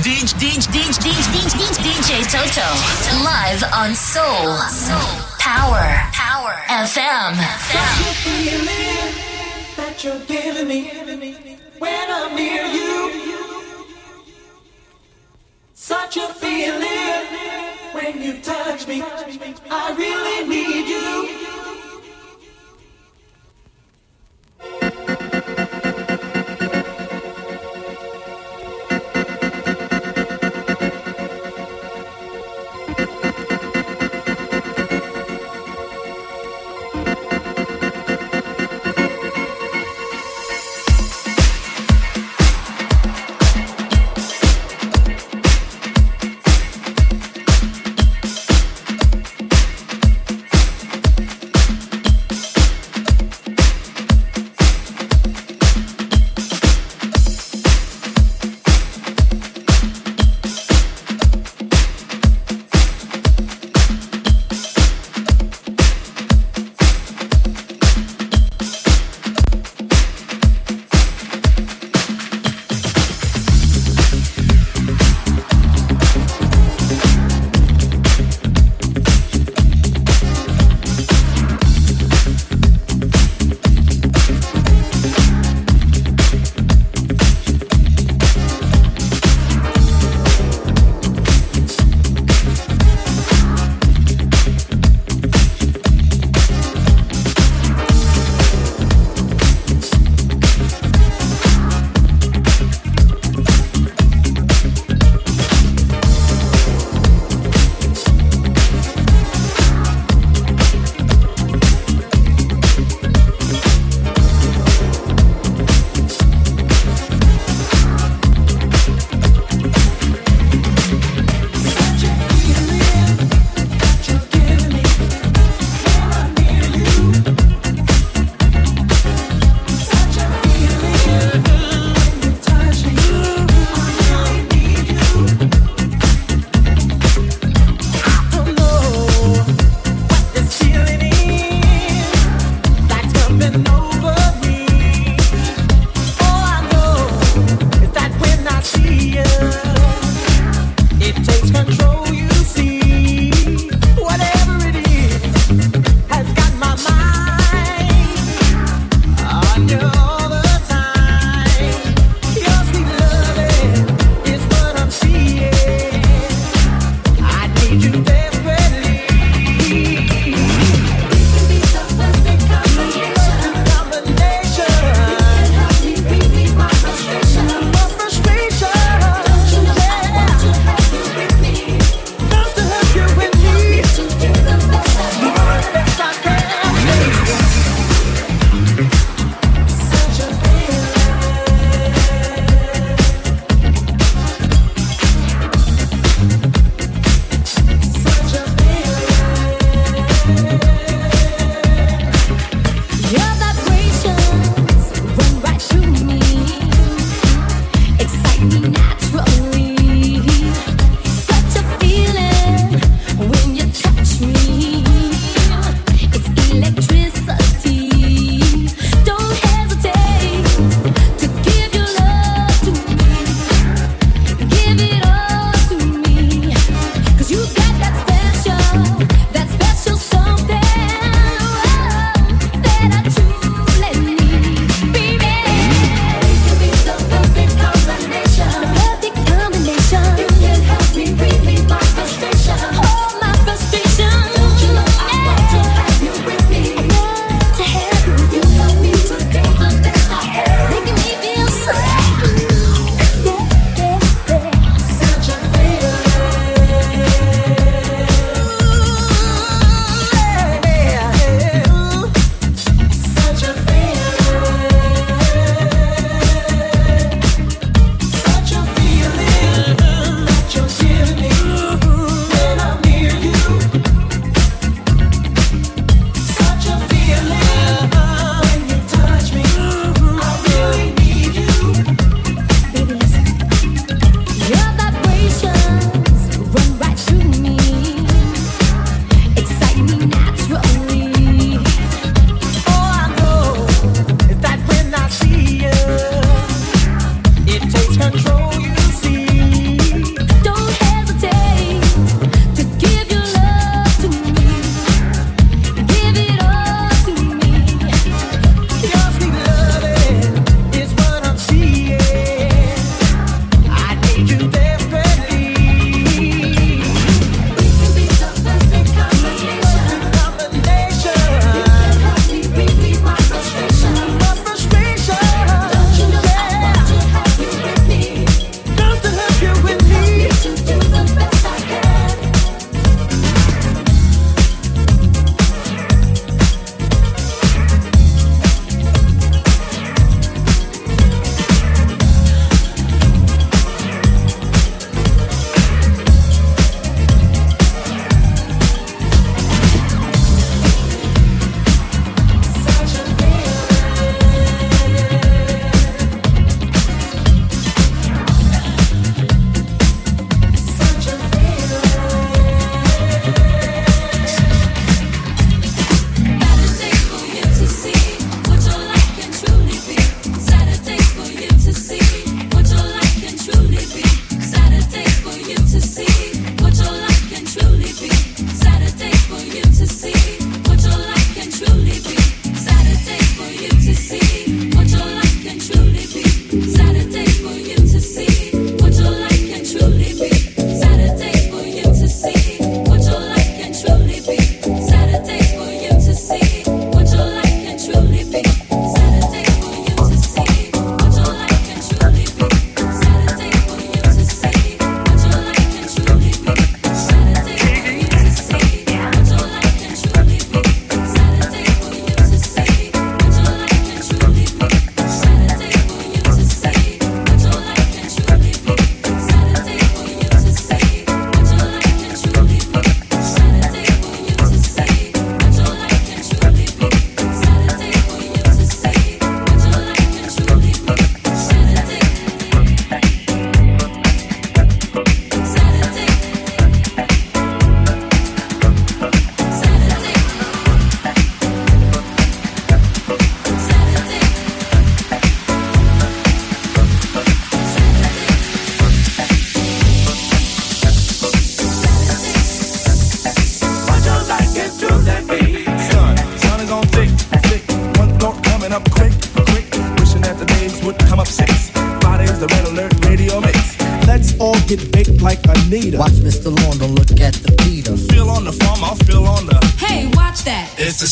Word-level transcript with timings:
DJ, 0.00 0.32
DJ, 0.40 0.64
DJ, 0.96 1.36
DJ, 1.36 1.76
DJ 1.84 2.24
Toto. 2.32 2.64
Live 3.22 3.62
on 3.74 3.94
Soul. 3.94 4.56
Power. 5.38 5.84
Power. 6.14 6.52
FM. 6.68 7.34
FM. 7.34 8.16
that 9.76 10.02
you're 10.02 10.18
giving 10.20 10.68
me 10.68 10.88
when 11.78 12.10
I'm 12.10 12.34
near 12.34 12.64
you. 12.64 13.12
Such 15.74 16.16
a 16.16 16.32
feeling 16.32 17.26
when 17.92 18.22
you 18.22 18.40
touch 18.40 18.88
me. 18.88 19.02
I 19.02 19.94
really 19.98 20.48
need 20.48 20.88
you. 20.88 21.49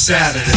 Saturday. 0.09 0.48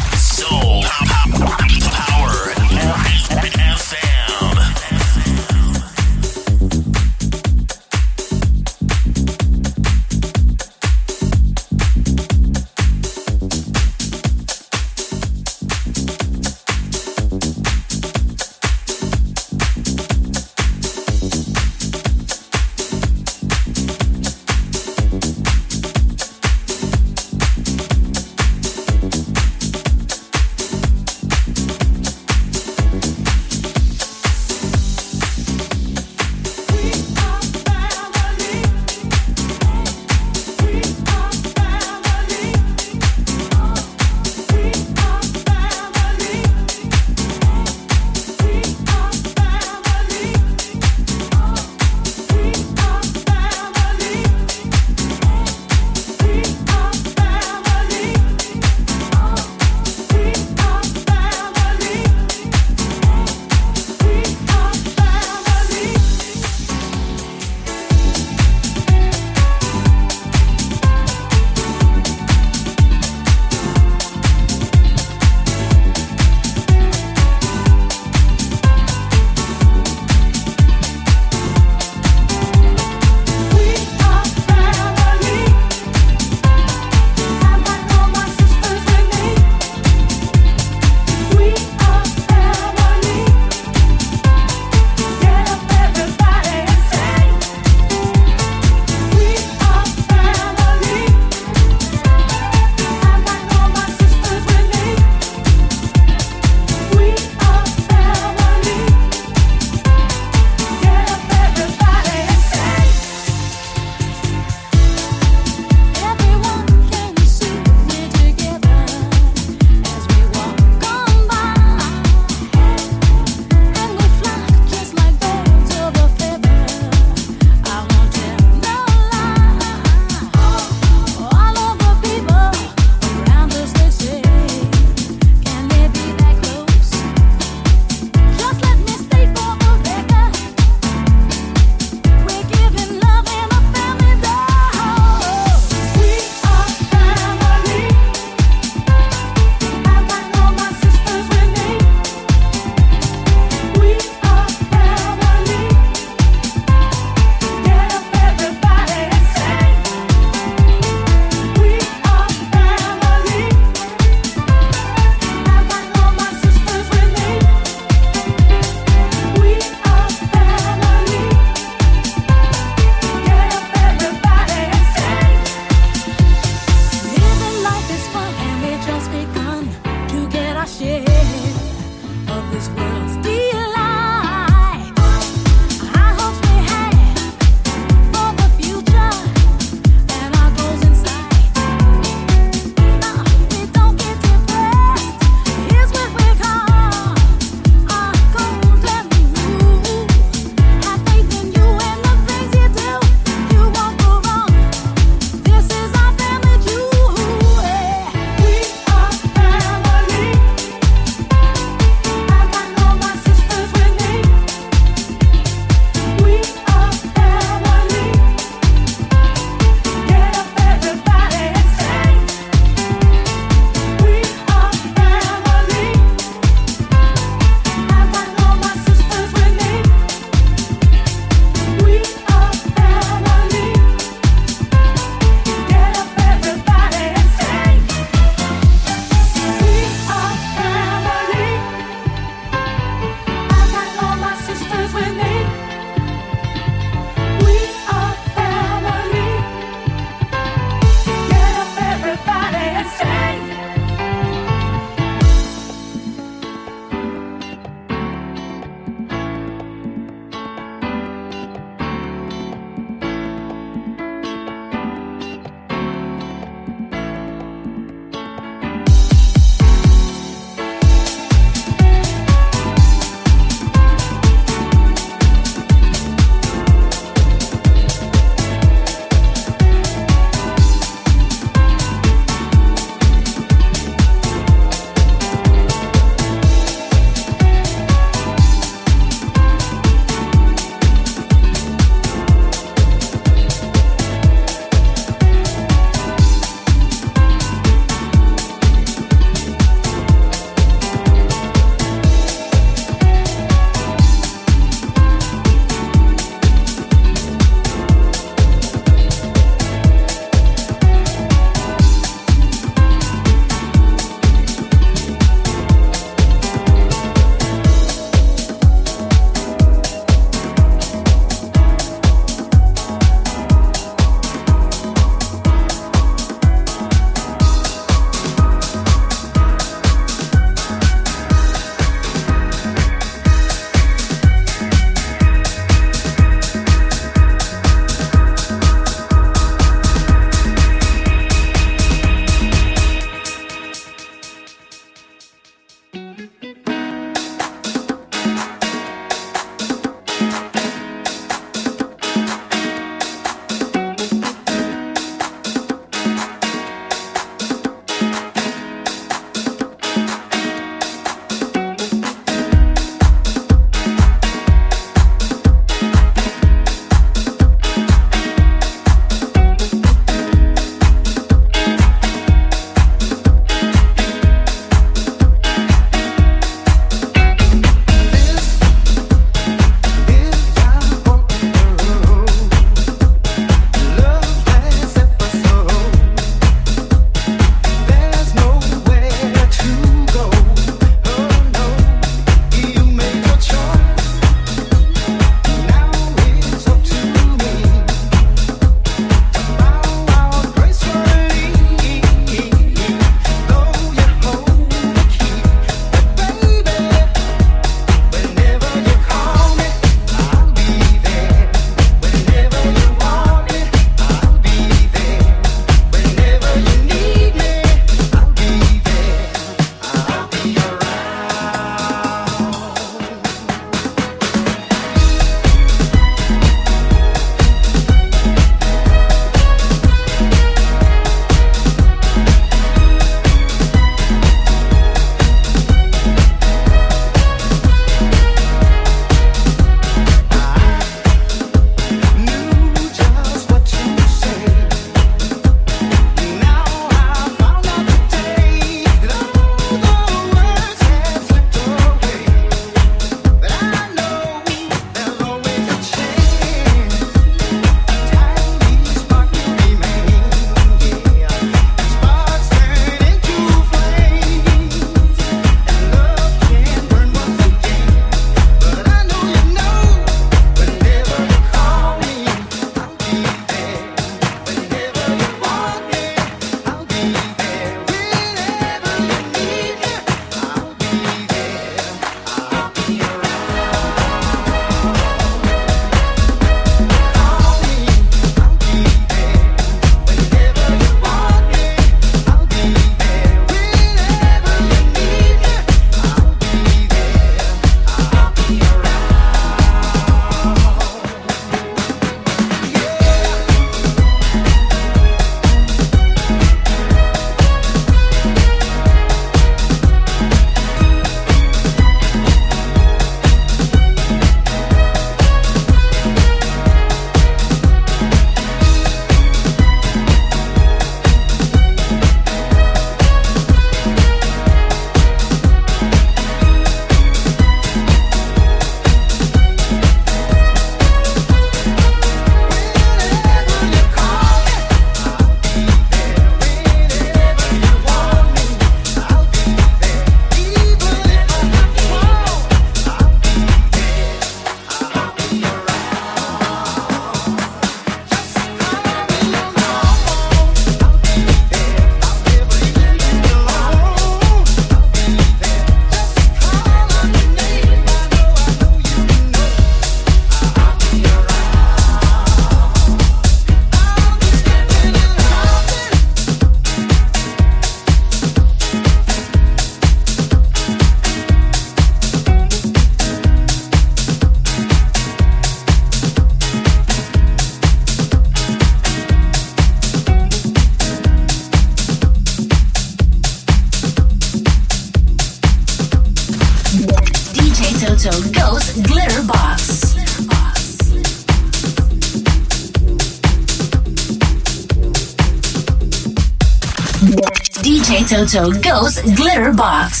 DJ 598.21 598.33
Toto 598.33 598.51
goes 598.51 598.99
Glitterbox. 599.01 599.15
Glitterbox. 599.15 600.00